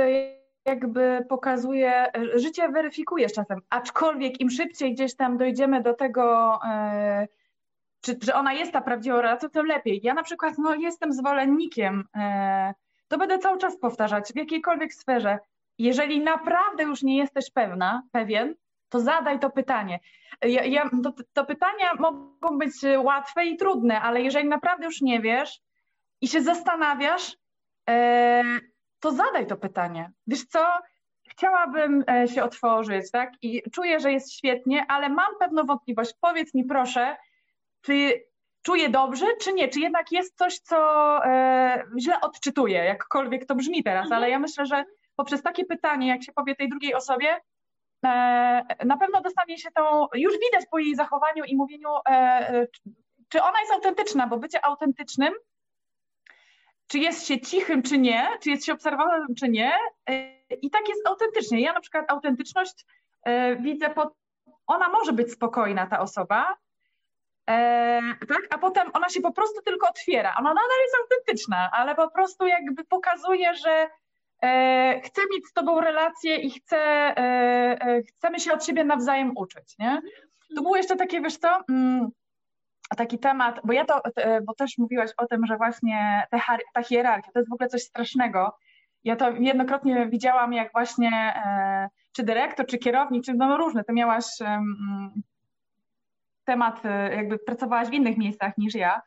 jakby 0.66 1.26
pokazuje, 1.30 2.06
życie 2.36 2.70
weryfikuje 2.70 3.30
z 3.30 3.34
czasem, 3.34 3.62
aczkolwiek 3.70 4.42
im 4.42 4.50
szybciej 4.50 4.94
gdzieś 4.94 5.16
tam 5.16 5.38
dojdziemy 5.38 5.82
do 5.82 5.94
tego, 5.94 6.60
e, 6.68 7.28
czy, 8.06 8.18
że 8.22 8.36
ona 8.36 8.54
jest 8.54 8.72
ta 8.72 8.82
prawdziwa 8.82 9.22
relacja, 9.22 9.50
tym 9.50 9.66
lepiej. 9.66 10.00
Ja 10.04 10.14
na 10.14 10.24
przykład 10.24 10.54
no, 10.58 10.76
jestem 10.76 11.14
zwolennikiem, 11.14 12.04
e, 12.16 12.74
to 13.08 13.18
będę 13.18 13.40
cały 13.40 13.58
czas 13.58 13.78
powtarzać 13.80 14.34
w 14.34 14.36
jakiejkolwiek 14.36 14.94
sferze. 14.94 15.40
Jeżeli 15.78 16.22
naprawdę 16.22 16.84
już 16.84 17.04
nie 17.04 17.18
jesteś 17.18 17.52
pewna, 17.52 18.04
pewien, 18.12 18.56
to 18.90 19.00
zadaj 19.00 19.40
to 19.40 19.50
pytanie. 19.50 20.00
Ja, 20.42 20.64
ja, 20.64 20.90
to, 21.04 21.14
to 21.34 21.46
pytania 21.46 21.94
mogą 22.00 22.58
być 22.58 22.74
łatwe 22.98 23.46
i 23.46 23.58
trudne, 23.58 24.02
ale 24.02 24.22
jeżeli 24.22 24.48
naprawdę 24.48 24.86
już 24.86 25.02
nie 25.02 25.20
wiesz 25.20 25.62
i 26.22 26.28
się 26.28 26.42
zastanawiasz, 26.42 27.38
e, 27.90 28.44
to 29.00 29.12
zadaj 29.12 29.48
to 29.48 29.58
pytanie. 29.58 30.12
Wiesz 30.28 30.46
co, 30.46 30.66
chciałabym 31.30 32.04
e, 32.10 32.28
się 32.28 32.44
otworzyć, 32.44 33.12
tak? 33.12 33.32
I 33.42 33.62
czuję, 33.72 34.00
że 34.00 34.12
jest 34.12 34.34
świetnie, 34.34 34.86
ale 34.88 35.10
mam 35.10 35.38
pewną 35.40 35.64
wątpliwość. 35.66 36.14
Powiedz 36.22 36.54
mi 36.54 36.66
proszę, 36.66 37.18
czy 37.86 38.24
czuję 38.62 38.90
dobrze, 38.90 39.26
czy 39.42 39.54
nie? 39.54 39.68
Czy 39.68 39.80
jednak 39.80 40.12
jest 40.12 40.38
coś, 40.38 40.60
co 40.60 40.78
e, 41.26 41.84
źle 42.00 42.22
odczytuję, 42.22 42.84
jakkolwiek 42.84 43.46
to 43.46 43.56
brzmi 43.56 43.84
teraz, 43.84 44.12
ale 44.12 44.30
ja 44.30 44.40
myślę, 44.40 44.66
że 44.66 44.86
poprzez 45.16 45.44
takie 45.44 45.66
pytanie, 45.66 46.08
jak 46.08 46.24
się 46.24 46.34
powie 46.34 46.56
tej 46.56 46.70
drugiej 46.70 46.94
osobie, 46.94 47.40
e, 48.06 48.62
na 48.86 48.98
pewno 48.98 49.22
dostanie 49.22 49.58
się 49.58 49.70
tą, 49.72 50.08
już 50.14 50.34
widać 50.34 50.66
po 50.72 50.80
jej 50.80 50.96
zachowaniu 50.96 51.44
i 51.44 51.56
mówieniu, 51.56 51.90
e, 52.10 52.12
e 52.12 52.68
czy 53.30 53.44
ona 53.44 53.60
jest 53.60 53.74
autentyczna, 53.74 54.28
bo 54.28 54.38
bycie 54.38 54.66
autentycznym 54.66 55.34
czy 56.88 57.00
jest 57.00 57.28
się 57.28 57.42
cichym, 57.42 57.82
czy 57.82 57.98
nie, 57.98 58.28
czy 58.42 58.50
jest 58.50 58.66
się 58.66 58.74
obserwatorem, 58.74 59.36
czy 59.40 59.50
nie. 59.50 59.74
E, 60.10 60.32
I 60.62 60.70
tak 60.70 60.90
jest 60.90 61.08
autentycznie. 61.08 61.62
Ja 61.62 61.74
na 61.74 61.82
przykład 61.82 62.12
autentyczność 62.12 62.86
e, 63.24 63.56
widzę 63.56 63.90
pod. 63.90 64.14
Ona 64.68 64.90
może 64.90 65.14
być 65.14 65.32
spokojna, 65.32 65.88
ta 65.88 66.00
osoba, 66.00 66.56
e, 67.50 68.02
tak? 68.28 68.42
a 68.50 68.58
potem 68.58 68.88
ona 68.94 69.10
się 69.10 69.22
po 69.22 69.32
prostu 69.32 69.62
tylko 69.62 69.90
otwiera. 69.90 70.36
Ona 70.40 70.50
nadal 70.50 70.80
jest 70.84 70.96
autentyczna, 71.02 71.70
ale 71.72 71.96
po 71.96 72.10
prostu 72.12 72.48
jakby 72.48 72.84
pokazuje, 72.84 73.56
że 73.56 73.88
chcę 75.04 75.22
mieć 75.34 75.48
z 75.48 75.54
tobą 75.54 75.82
relację 75.82 76.36
i 76.36 76.52
chcę, 76.52 77.14
chcemy 78.18 78.40
się 78.40 78.54
od 78.54 78.66
siebie 78.66 78.84
nawzajem 78.84 79.38
uczyć. 79.38 79.78
Nie? 79.80 80.02
Tu 80.56 80.64
było 80.64 80.78
jeszcze 80.78 80.96
takie, 80.96 81.22
wiesz 81.22 81.38
co, 81.38 81.60
mm, 81.70 82.10
taki 82.98 83.20
temat, 83.20 83.60
bo 83.64 83.74
ja 83.74 83.86
to, 83.86 84.02
bo 84.44 84.54
też 84.54 84.78
mówiłaś 84.78 85.12
o 85.18 85.28
tym, 85.28 85.46
że 85.46 85.58
właśnie 85.58 86.28
ta, 86.32 86.58
ta 86.74 86.84
hierarchia 86.84 87.32
to 87.32 87.40
jest 87.40 87.50
w 87.50 87.54
ogóle 87.54 87.70
coś 87.70 87.82
strasznego. 87.82 88.58
Ja 89.04 89.16
to 89.16 89.32
jednokrotnie 89.32 90.08
widziałam, 90.08 90.54
jak 90.54 90.72
właśnie 90.72 91.12
e, 91.46 91.90
czy 92.12 92.24
dyrektor, 92.24 92.66
czy 92.66 92.78
kierownik, 92.78 93.26
czy 93.26 93.34
no 93.34 93.58
różne, 93.58 93.84
ty 93.84 93.94
miałaś 93.94 94.26
temat, 96.46 96.86
e, 96.86 97.16
jakby 97.16 97.40
pracowałaś 97.40 97.88
w 97.88 97.94
innych 97.94 98.18
miejscach 98.18 98.58
niż 98.58 98.76
ja, 98.76 99.02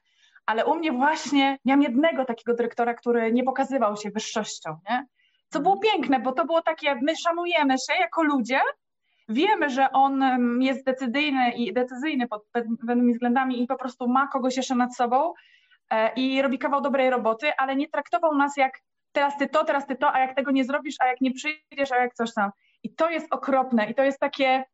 ale 0.47 0.67
u 0.67 0.75
mnie 0.75 0.93
właśnie 0.93 1.59
miałam 1.65 1.83
jednego 1.83 2.25
takiego 2.25 2.55
dyrektora, 2.55 2.95
który 2.95 3.33
nie 3.33 3.45
pokazywał 3.45 3.97
się 3.97 4.11
wyższością, 4.11 4.77
nie? 4.91 5.07
Co 5.49 5.61
było 5.61 5.79
piękne, 5.79 6.21
bo 6.21 6.33
to 6.33 6.45
było 6.45 6.63
takie, 6.63 6.95
my 7.03 7.17
szanujemy 7.17 7.75
się 7.79 7.95
jako 8.01 8.23
ludzie, 8.23 8.61
Wiemy, 9.29 9.71
że 9.71 9.93
on 9.93 10.23
jest 10.61 10.85
decyzyjny 10.85 11.51
i 11.51 11.73
decyzyjny 11.73 12.29
pod 12.29 12.47
pewnymi 12.87 13.13
względami 13.13 13.63
i 13.63 13.67
po 13.67 13.77
prostu 13.77 14.09
ma 14.09 14.29
kogoś 14.29 14.57
jeszcze 14.57 14.75
nad 14.75 14.97
sobą 14.97 15.35
e, 15.91 16.15
i 16.15 16.43
robi 16.43 16.59
kawał 16.59 16.81
dobrej 16.81 17.11
roboty, 17.11 17.53
ale 17.59 17.77
nie 17.77 17.89
traktował 17.89 18.37
nas 18.37 18.57
jak 18.57 18.73
teraz 19.13 19.39
ty 19.39 19.49
to, 19.49 19.65
teraz 19.65 19.87
ty 19.87 19.97
to, 19.97 20.13
a 20.15 20.21
jak 20.21 20.37
tego 20.37 20.51
nie 20.51 20.65
zrobisz, 20.65 20.95
a 21.01 21.07
jak 21.07 21.21
nie 21.21 21.33
przyjdziesz, 21.33 21.93
a 21.93 21.97
jak 21.97 22.15
coś 22.15 22.35
tam. 22.35 22.51
I 22.83 22.95
to 22.95 23.11
jest 23.11 23.33
okropne 23.33 23.91
i 23.91 23.95
to 23.95 24.03
jest 24.03 24.21
takie, 24.21 24.65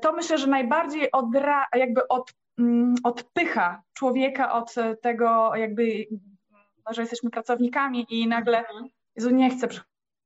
to 0.00 0.12
myślę, 0.12 0.38
że 0.38 0.46
najbardziej 0.46 1.12
odra, 1.12 1.66
jakby 1.74 2.08
od, 2.08 2.34
mm, 2.58 2.94
odpycha 3.04 3.82
człowieka 3.94 4.52
od 4.52 4.74
tego 5.02 5.56
jakby, 5.56 6.06
no, 6.86 6.94
że 6.94 7.02
jesteśmy 7.02 7.30
pracownikami 7.30 8.06
i 8.10 8.28
nagle, 8.28 8.58
mhm. 8.58 8.88
Jezu, 9.16 9.30
nie 9.30 9.50
chcę 9.50 9.68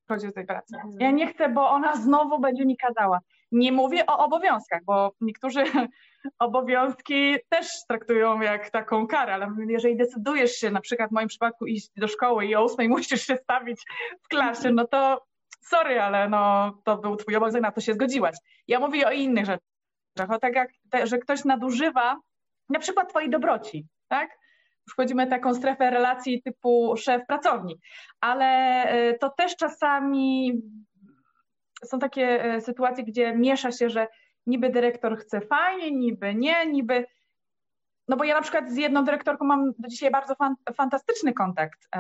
chodzi 0.09 0.27
o 0.27 0.33
tej 0.33 0.47
pracy. 0.47 0.77
Mhm. 0.77 0.95
Ja 1.01 1.11
nie 1.11 1.27
chcę, 1.27 1.49
bo 1.49 1.71
ona 1.71 1.97
znowu 1.97 2.41
będzie 2.41 2.67
mi 2.67 2.77
kazała. 2.77 3.21
Nie 3.53 3.73
mówię 3.73 4.07
o 4.07 4.25
obowiązkach, 4.25 4.85
bo 4.85 5.13
niektórzy 5.21 5.65
obowiązki 6.39 7.37
też 7.49 7.67
traktują 7.89 8.41
jak 8.41 8.71
taką 8.71 9.07
karę, 9.07 9.35
ale 9.35 9.49
jeżeli 9.69 9.97
decydujesz 9.97 10.53
się, 10.53 10.71
na 10.71 10.81
przykład 10.81 11.11
w 11.11 11.13
moim 11.13 11.29
przypadku 11.29 11.67
iść 11.67 11.91
do 11.97 12.09
szkoły 12.09 12.47
i 12.47 12.55
o 12.55 12.65
ósmej 12.65 12.89
musisz 12.99 13.23
się 13.23 13.37
stawić 13.37 13.85
w 14.23 14.29
klasie, 14.29 14.71
no 14.71 14.87
to 14.87 15.28
sorry, 15.61 16.01
ale 16.01 16.29
no, 16.29 16.73
to 16.85 16.97
był 16.97 17.17
twój 17.17 17.37
obowiązek, 17.37 17.63
na 17.63 17.73
to 17.73 17.81
się 17.81 17.95
zgodziłaś. 17.95 18.37
Ja 18.69 18.81
mówię 18.81 19.07
o 19.07 19.13
innych 19.13 19.45
rzeczach, 19.47 20.31
o 20.31 20.39
tak 20.39 20.55
jak, 20.55 20.71
te, 20.91 21.07
że 21.07 21.19
ktoś 21.19 21.45
nadużywa 21.45 22.21
na 22.69 22.79
przykład 22.79 23.09
twojej 23.09 23.31
dobroci, 23.31 23.87
tak? 24.09 24.39
wchodzimy 24.91 25.27
w 25.27 25.31
taką 25.31 25.55
strefę 25.55 25.91
relacji 25.91 26.43
typu 26.43 26.95
szef-pracownik, 26.97 27.79
ale 28.21 28.47
e, 28.85 29.15
to 29.15 29.31
też 29.31 29.57
czasami 29.57 30.53
są 31.85 31.99
takie 31.99 32.45
e, 32.45 32.61
sytuacje, 32.61 33.05
gdzie 33.05 33.37
miesza 33.37 33.73
się, 33.73 33.91
że 33.91 34.07
niby 34.47 34.71
dyrektor 34.71 35.19
chce 35.19 35.41
fajnie, 35.41 35.91
niby 35.91 36.35
nie, 36.35 36.67
niby. 36.67 37.07
No 38.09 38.17
bo 38.17 38.25
ja 38.25 38.35
na 38.35 38.43
przykład 38.43 38.71
z 38.71 38.77
jedną 38.77 39.05
dyrektorką 39.05 39.45
mam 39.45 39.73
do 39.79 39.89
dzisiaj 39.89 40.11
bardzo 40.11 40.35
fan, 40.35 40.55
fantastyczny 40.75 41.33
kontakt, 41.33 41.89
e, 41.97 41.99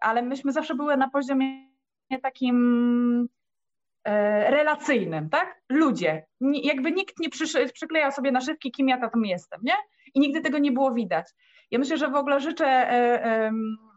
ale 0.00 0.22
myśmy 0.22 0.52
zawsze 0.52 0.74
były 0.74 0.96
na 0.96 1.10
poziomie 1.10 1.67
takim 2.22 3.28
relacyjnym, 4.48 5.30
tak? 5.30 5.60
Ludzie. 5.68 6.26
Jakby 6.40 6.92
nikt 6.92 7.20
nie 7.20 7.28
przykleja 7.72 8.10
sobie 8.10 8.32
naszywki, 8.32 8.70
kim 8.70 8.88
ja 8.88 9.10
tam 9.10 9.24
jestem, 9.24 9.60
nie? 9.62 9.74
I 10.14 10.20
nigdy 10.20 10.40
tego 10.40 10.58
nie 10.58 10.72
było 10.72 10.94
widać. 10.94 11.26
Ja 11.70 11.78
myślę, 11.78 11.96
że 11.96 12.10
w 12.10 12.14
ogóle 12.14 12.40
życzę 12.40 12.66
e, 12.66 13.50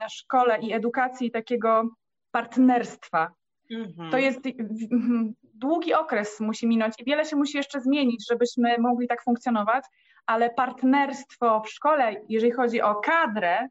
szkole 0.10 0.60
i 0.60 0.74
edukacji 0.74 1.32
takiego 1.32 1.89
partnerstwa. 2.32 3.32
Mhm. 3.72 4.12
To 4.12 4.18
jest 4.18 4.39
długi 5.53 5.94
okres 5.94 6.39
musi 6.39 6.68
minąć 6.68 6.94
i 7.00 7.03
wiele 7.06 7.25
się 7.25 7.36
musi 7.36 7.58
jeszcze 7.58 7.82
zmienić, 7.82 8.27
żebyśmy 8.30 8.77
mogli 8.80 9.08
tak 9.08 9.24
funkcjonować, 9.24 9.86
ale 10.25 10.50
partnerstwo 10.50 11.62
w 11.62 11.70
szkole, 11.70 12.15
jeżeli 12.30 12.51
chodzi 12.51 12.82
o 12.82 12.96
kadrę, 12.96 13.60
e, 13.60 13.70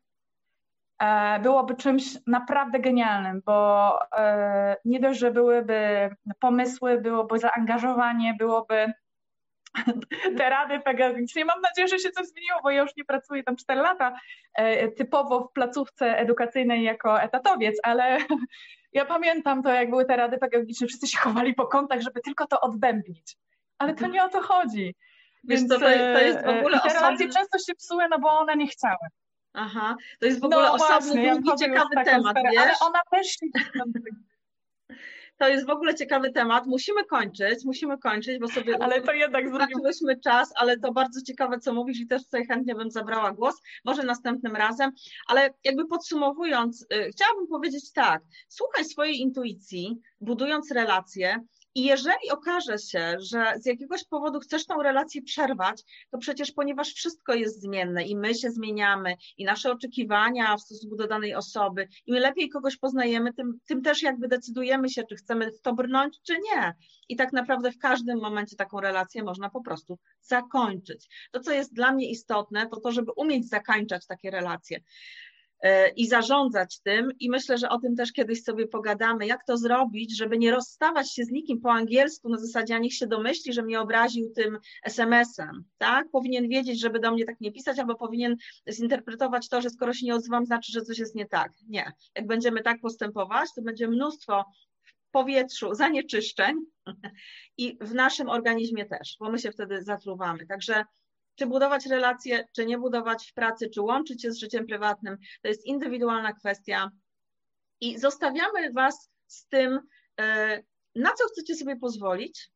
byłoby 1.43 1.75
czymś 1.75 2.05
naprawdę 2.27 2.81
genialnym, 2.81 3.43
bo 3.47 3.99
e, 4.19 4.77
nie 4.85 5.01
dość, 5.01 5.21
że 5.21 5.31
byłyby 5.31 6.11
pomysły, 6.41 7.01
byłoby 7.01 7.39
zaangażowanie, 7.39 8.35
byłoby 8.39 8.93
te 10.39 10.51
rady 10.51 10.81
pedagogiczne. 10.81 11.45
Mam 11.45 11.61
nadzieję, 11.61 11.89
że 11.89 11.99
się 11.99 12.11
coś 12.11 12.27
zmieniło, 12.27 12.61
bo 12.63 12.71
ja 12.71 12.83
już 12.83 12.97
nie 12.97 13.05
pracuję 13.05 13.43
tam 13.43 13.57
4 13.57 13.81
lata 13.81 14.17
e, 14.55 14.89
typowo 14.89 15.41
w 15.41 15.53
placówce 15.53 16.19
edukacyjnej 16.19 16.83
jako 16.83 17.23
etatowiec, 17.23 17.81
ale 17.83 18.19
ja 18.93 19.05
pamiętam 19.05 19.63
to, 19.63 19.73
jak 19.73 19.91
były 19.91 20.05
te 20.05 20.17
rady 20.17 20.39
pedagogiczne, 20.39 20.87
wszyscy 20.87 21.07
się 21.07 21.19
chowali 21.19 21.55
po 21.55 21.67
kątach, 21.67 22.01
żeby 22.01 22.21
tylko 22.21 22.47
to 22.47 22.61
odbębnić. 22.61 23.37
Ale 23.79 23.95
to 23.95 24.07
nie 24.07 24.25
o 24.25 24.29
to 24.29 24.43
chodzi. 24.43 24.95
Więc 25.45 25.69
to, 25.69 25.79
to 25.79 25.91
jest 26.21 26.41
w 26.41 26.49
e, 26.49 26.59
ogóle 26.59 26.81
te 26.81 26.95
relacje 26.95 27.29
często 27.29 27.59
się 27.59 27.75
psuły, 27.75 28.09
no 28.09 28.19
bo 28.19 28.31
one 28.31 28.57
nie 28.57 28.67
chciały. 28.67 29.09
Aha, 29.53 29.97
to 30.21 30.27
jest 30.27 30.41
w 30.41 30.45
ogóle 30.45 30.63
no 30.63 30.73
osobny, 30.73 31.07
właśnie, 31.07 31.33
długi, 31.33 31.59
ciekawy 31.59 31.95
temat, 32.05 32.37
sferę, 32.37 32.51
wiesz? 32.53 32.61
Ale 32.61 32.75
ona 32.81 33.01
też 33.11 33.27
się 33.27 33.47
to 35.41 35.49
jest 35.49 35.67
w 35.67 35.71
ogóle 35.71 35.95
ciekawy 35.95 36.33
temat. 36.33 36.67
Musimy 36.67 37.05
kończyć, 37.05 37.65
musimy 37.65 37.99
kończyć, 37.99 38.39
bo 38.39 38.49
sobie 38.49 38.83
ale 38.83 39.01
to 39.01 39.13
jednak 39.13 39.51
zrobiliśmy 39.51 40.21
czas, 40.21 40.53
ale 40.57 40.79
to 40.79 40.93
bardzo 40.93 41.23
ciekawe, 41.23 41.59
co 41.59 41.75
mówisz 41.75 42.01
i 42.01 42.07
też 42.07 42.25
tutaj 42.25 42.47
chętnie 42.47 42.75
bym 42.75 42.91
zabrała 42.91 43.33
głos, 43.33 43.55
może 43.85 44.03
następnym 44.03 44.57
razem, 44.57 44.93
ale 45.27 45.55
jakby 45.65 45.87
podsumowując, 45.87 46.83
y, 46.83 47.11
chciałabym 47.13 47.47
powiedzieć 47.47 47.93
tak, 47.93 48.23
słuchaj 48.49 48.85
swojej 48.85 49.21
intuicji, 49.21 49.99
budując 50.21 50.71
relacje, 50.71 51.41
i 51.75 51.85
jeżeli 51.85 52.31
okaże 52.31 52.79
się, 52.79 53.17
że 53.19 53.53
z 53.61 53.67
jakiegoś 53.67 54.05
powodu 54.05 54.41
chcesz 54.41 54.67
tą 54.67 54.83
relację 54.83 55.23
przerwać, 55.23 55.83
to 56.11 56.19
przecież 56.19 56.53
ponieważ 56.53 56.93
wszystko 56.93 57.35
jest 57.35 57.63
zmienne 57.63 58.05
i 58.05 58.17
my 58.17 58.35
się 58.35 58.51
zmieniamy, 58.51 59.15
i 59.37 59.45
nasze 59.45 59.73
oczekiwania 59.73 60.57
w 60.57 60.61
stosunku 60.61 60.97
do 60.97 61.07
danej 61.07 61.35
osoby, 61.35 61.89
im 62.07 62.15
lepiej 62.15 62.49
kogoś 62.49 62.77
poznajemy, 62.77 63.35
tym, 63.35 63.59
tym 63.67 63.83
też 63.83 64.03
jakby 64.03 64.29
decydujemy 64.29 64.89
się, 64.89 65.03
czy 65.09 65.17
chcemy 65.17 65.53
w 65.53 65.61
to 65.61 65.75
brnąć, 65.75 66.21
czy 66.23 66.33
nie. 66.33 66.75
I 67.09 67.17
tak 67.17 67.33
naprawdę 67.33 67.73
w 67.73 67.79
każdym 67.79 68.21
momencie 68.21 68.57
taką 68.57 68.81
relację 68.81 69.23
można 69.23 69.51
po 69.51 69.63
prostu 69.63 69.99
zakończyć. 70.21 71.09
To, 71.31 71.41
co 71.41 71.53
jest 71.53 71.75
dla 71.75 71.93
mnie 71.93 72.11
istotne, 72.11 72.69
to 72.69 72.81
to, 72.81 72.93
żeby 72.93 73.13
umieć 73.17 73.49
zakańczać 73.49 74.07
takie 74.07 74.31
relacje. 74.31 74.81
E, 75.63 75.89
i 75.89 76.07
zarządzać 76.07 76.81
tym. 76.81 77.13
I 77.21 77.31
myślę, 77.31 77.59
że 77.59 77.69
o 77.69 77.79
tym 77.79 77.97
też 77.97 78.13
kiedyś 78.13 78.43
sobie 78.43 78.67
pogadamy, 78.67 79.27
jak 79.27 79.45
to 79.45 79.57
zrobić, 79.57 80.17
żeby 80.17 80.39
nie 80.39 80.51
rozstawać 80.51 81.13
się 81.15 81.25
z 81.25 81.31
nikim 81.31 81.61
po 81.61 81.73
angielsku 81.73 82.29
na 82.29 82.39
zasadzie, 82.39 82.75
a 82.75 82.79
niech 82.79 82.95
się 82.95 83.07
domyśli, 83.07 83.53
że 83.53 83.63
mnie 83.63 83.81
obraził 83.81 84.33
tym 84.37 84.59
SMS-em. 84.85 85.65
Tak? 85.79 86.11
Powinien 86.13 86.49
wiedzieć, 86.49 86.81
żeby 86.81 87.01
do 87.01 87.13
mnie 87.13 87.25
tak 87.25 87.41
nie 87.41 87.53
pisać, 87.53 87.79
albo 87.79 87.95
powinien 87.95 88.37
zinterpretować 88.71 89.49
to, 89.49 89.63
że 89.63 89.71
skoro 89.71 89.93
się 89.93 90.07
nie 90.07 90.15
odzywam, 90.15 90.47
znaczy, 90.47 90.73
że 90.73 90.83
coś 90.83 90.99
jest 90.99 91.15
nie 91.15 91.27
tak. 91.27 91.53
Nie. 91.69 91.93
Jak 92.17 92.27
będziemy 92.27 92.63
tak 92.63 92.81
postępować, 92.81 93.49
to 93.57 93.63
będzie 93.63 93.89
mnóstwo 93.89 94.45
w 94.83 95.11
powietrzu 95.11 95.75
zanieczyszczeń 95.75 96.57
i 97.59 97.79
w 97.81 97.95
naszym 97.95 98.29
organizmie 98.29 98.87
też, 98.87 99.17
bo 99.21 99.31
my 99.31 99.39
się 99.39 99.53
wtedy 99.53 99.83
zatruwamy. 99.83 100.47
Także 100.47 100.85
czy 101.35 101.47
budować 101.47 101.87
relacje, 101.87 102.49
czy 102.57 102.67
nie 102.67 102.79
budować 102.79 103.31
w 103.31 103.35
pracy, 103.35 103.71
czy 103.71 103.81
łączyć 103.83 104.23
się 104.23 104.33
z 104.33 104.39
życiem 104.39 104.67
prywatnym, 104.67 105.17
to 105.43 105.49
jest 105.49 105.67
indywidualna 105.67 106.33
kwestia. 106.33 106.91
I 107.81 107.99
zostawiamy 107.99 108.73
Was 108.73 109.11
z 109.27 109.49
tym, 109.49 109.81
e, 110.21 110.63
na 110.95 111.11
co 111.11 111.25
chcecie 111.29 111.55
sobie 111.55 111.77
pozwolić, 111.77 112.51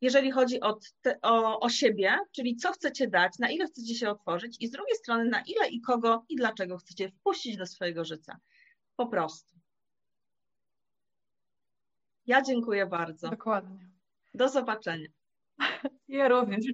jeżeli 0.00 0.30
chodzi 0.30 0.60
o, 0.60 0.78
te, 1.02 1.20
o, 1.22 1.60
o 1.60 1.68
siebie, 1.68 2.18
czyli 2.32 2.56
co 2.56 2.72
chcecie 2.72 3.08
dać, 3.08 3.38
na 3.38 3.50
ile 3.50 3.66
chcecie 3.66 3.94
się 3.94 4.10
otworzyć, 4.10 4.56
i 4.60 4.66
z 4.66 4.70
drugiej 4.70 4.96
strony, 4.96 5.24
na 5.24 5.42
ile 5.46 5.68
i 5.68 5.80
kogo 5.80 6.24
i 6.28 6.36
dlaczego 6.36 6.78
chcecie 6.78 7.08
wpuścić 7.08 7.56
do 7.56 7.66
swojego 7.66 8.04
życia. 8.04 8.38
Po 8.96 9.06
prostu. 9.06 9.54
Ja 12.26 12.42
dziękuję 12.42 12.86
bardzo. 12.86 13.30
Dokładnie. 13.30 13.90
Do 14.34 14.48
zobaczenia. 14.48 15.08
Ja 16.08 16.28
również. 16.28 16.64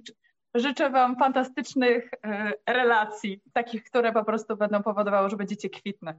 Życzę 0.55 0.89
Wam 0.89 1.15
fantastycznych 1.15 2.11
e, 2.23 2.53
relacji, 2.67 3.41
takich, 3.53 3.83
które 3.83 4.11
po 4.11 4.25
prostu 4.25 4.57
będą 4.57 4.83
powodowały, 4.83 5.29
że 5.29 5.37
będziecie 5.37 5.69
kwitnąć. 5.69 6.17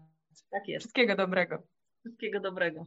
Tak 0.51 0.69
jest. 0.69 0.83
Wszystkiego 0.83 1.17
dobrego. 1.17 1.63
Wszystkiego 2.01 2.41
dobrego. 2.41 2.87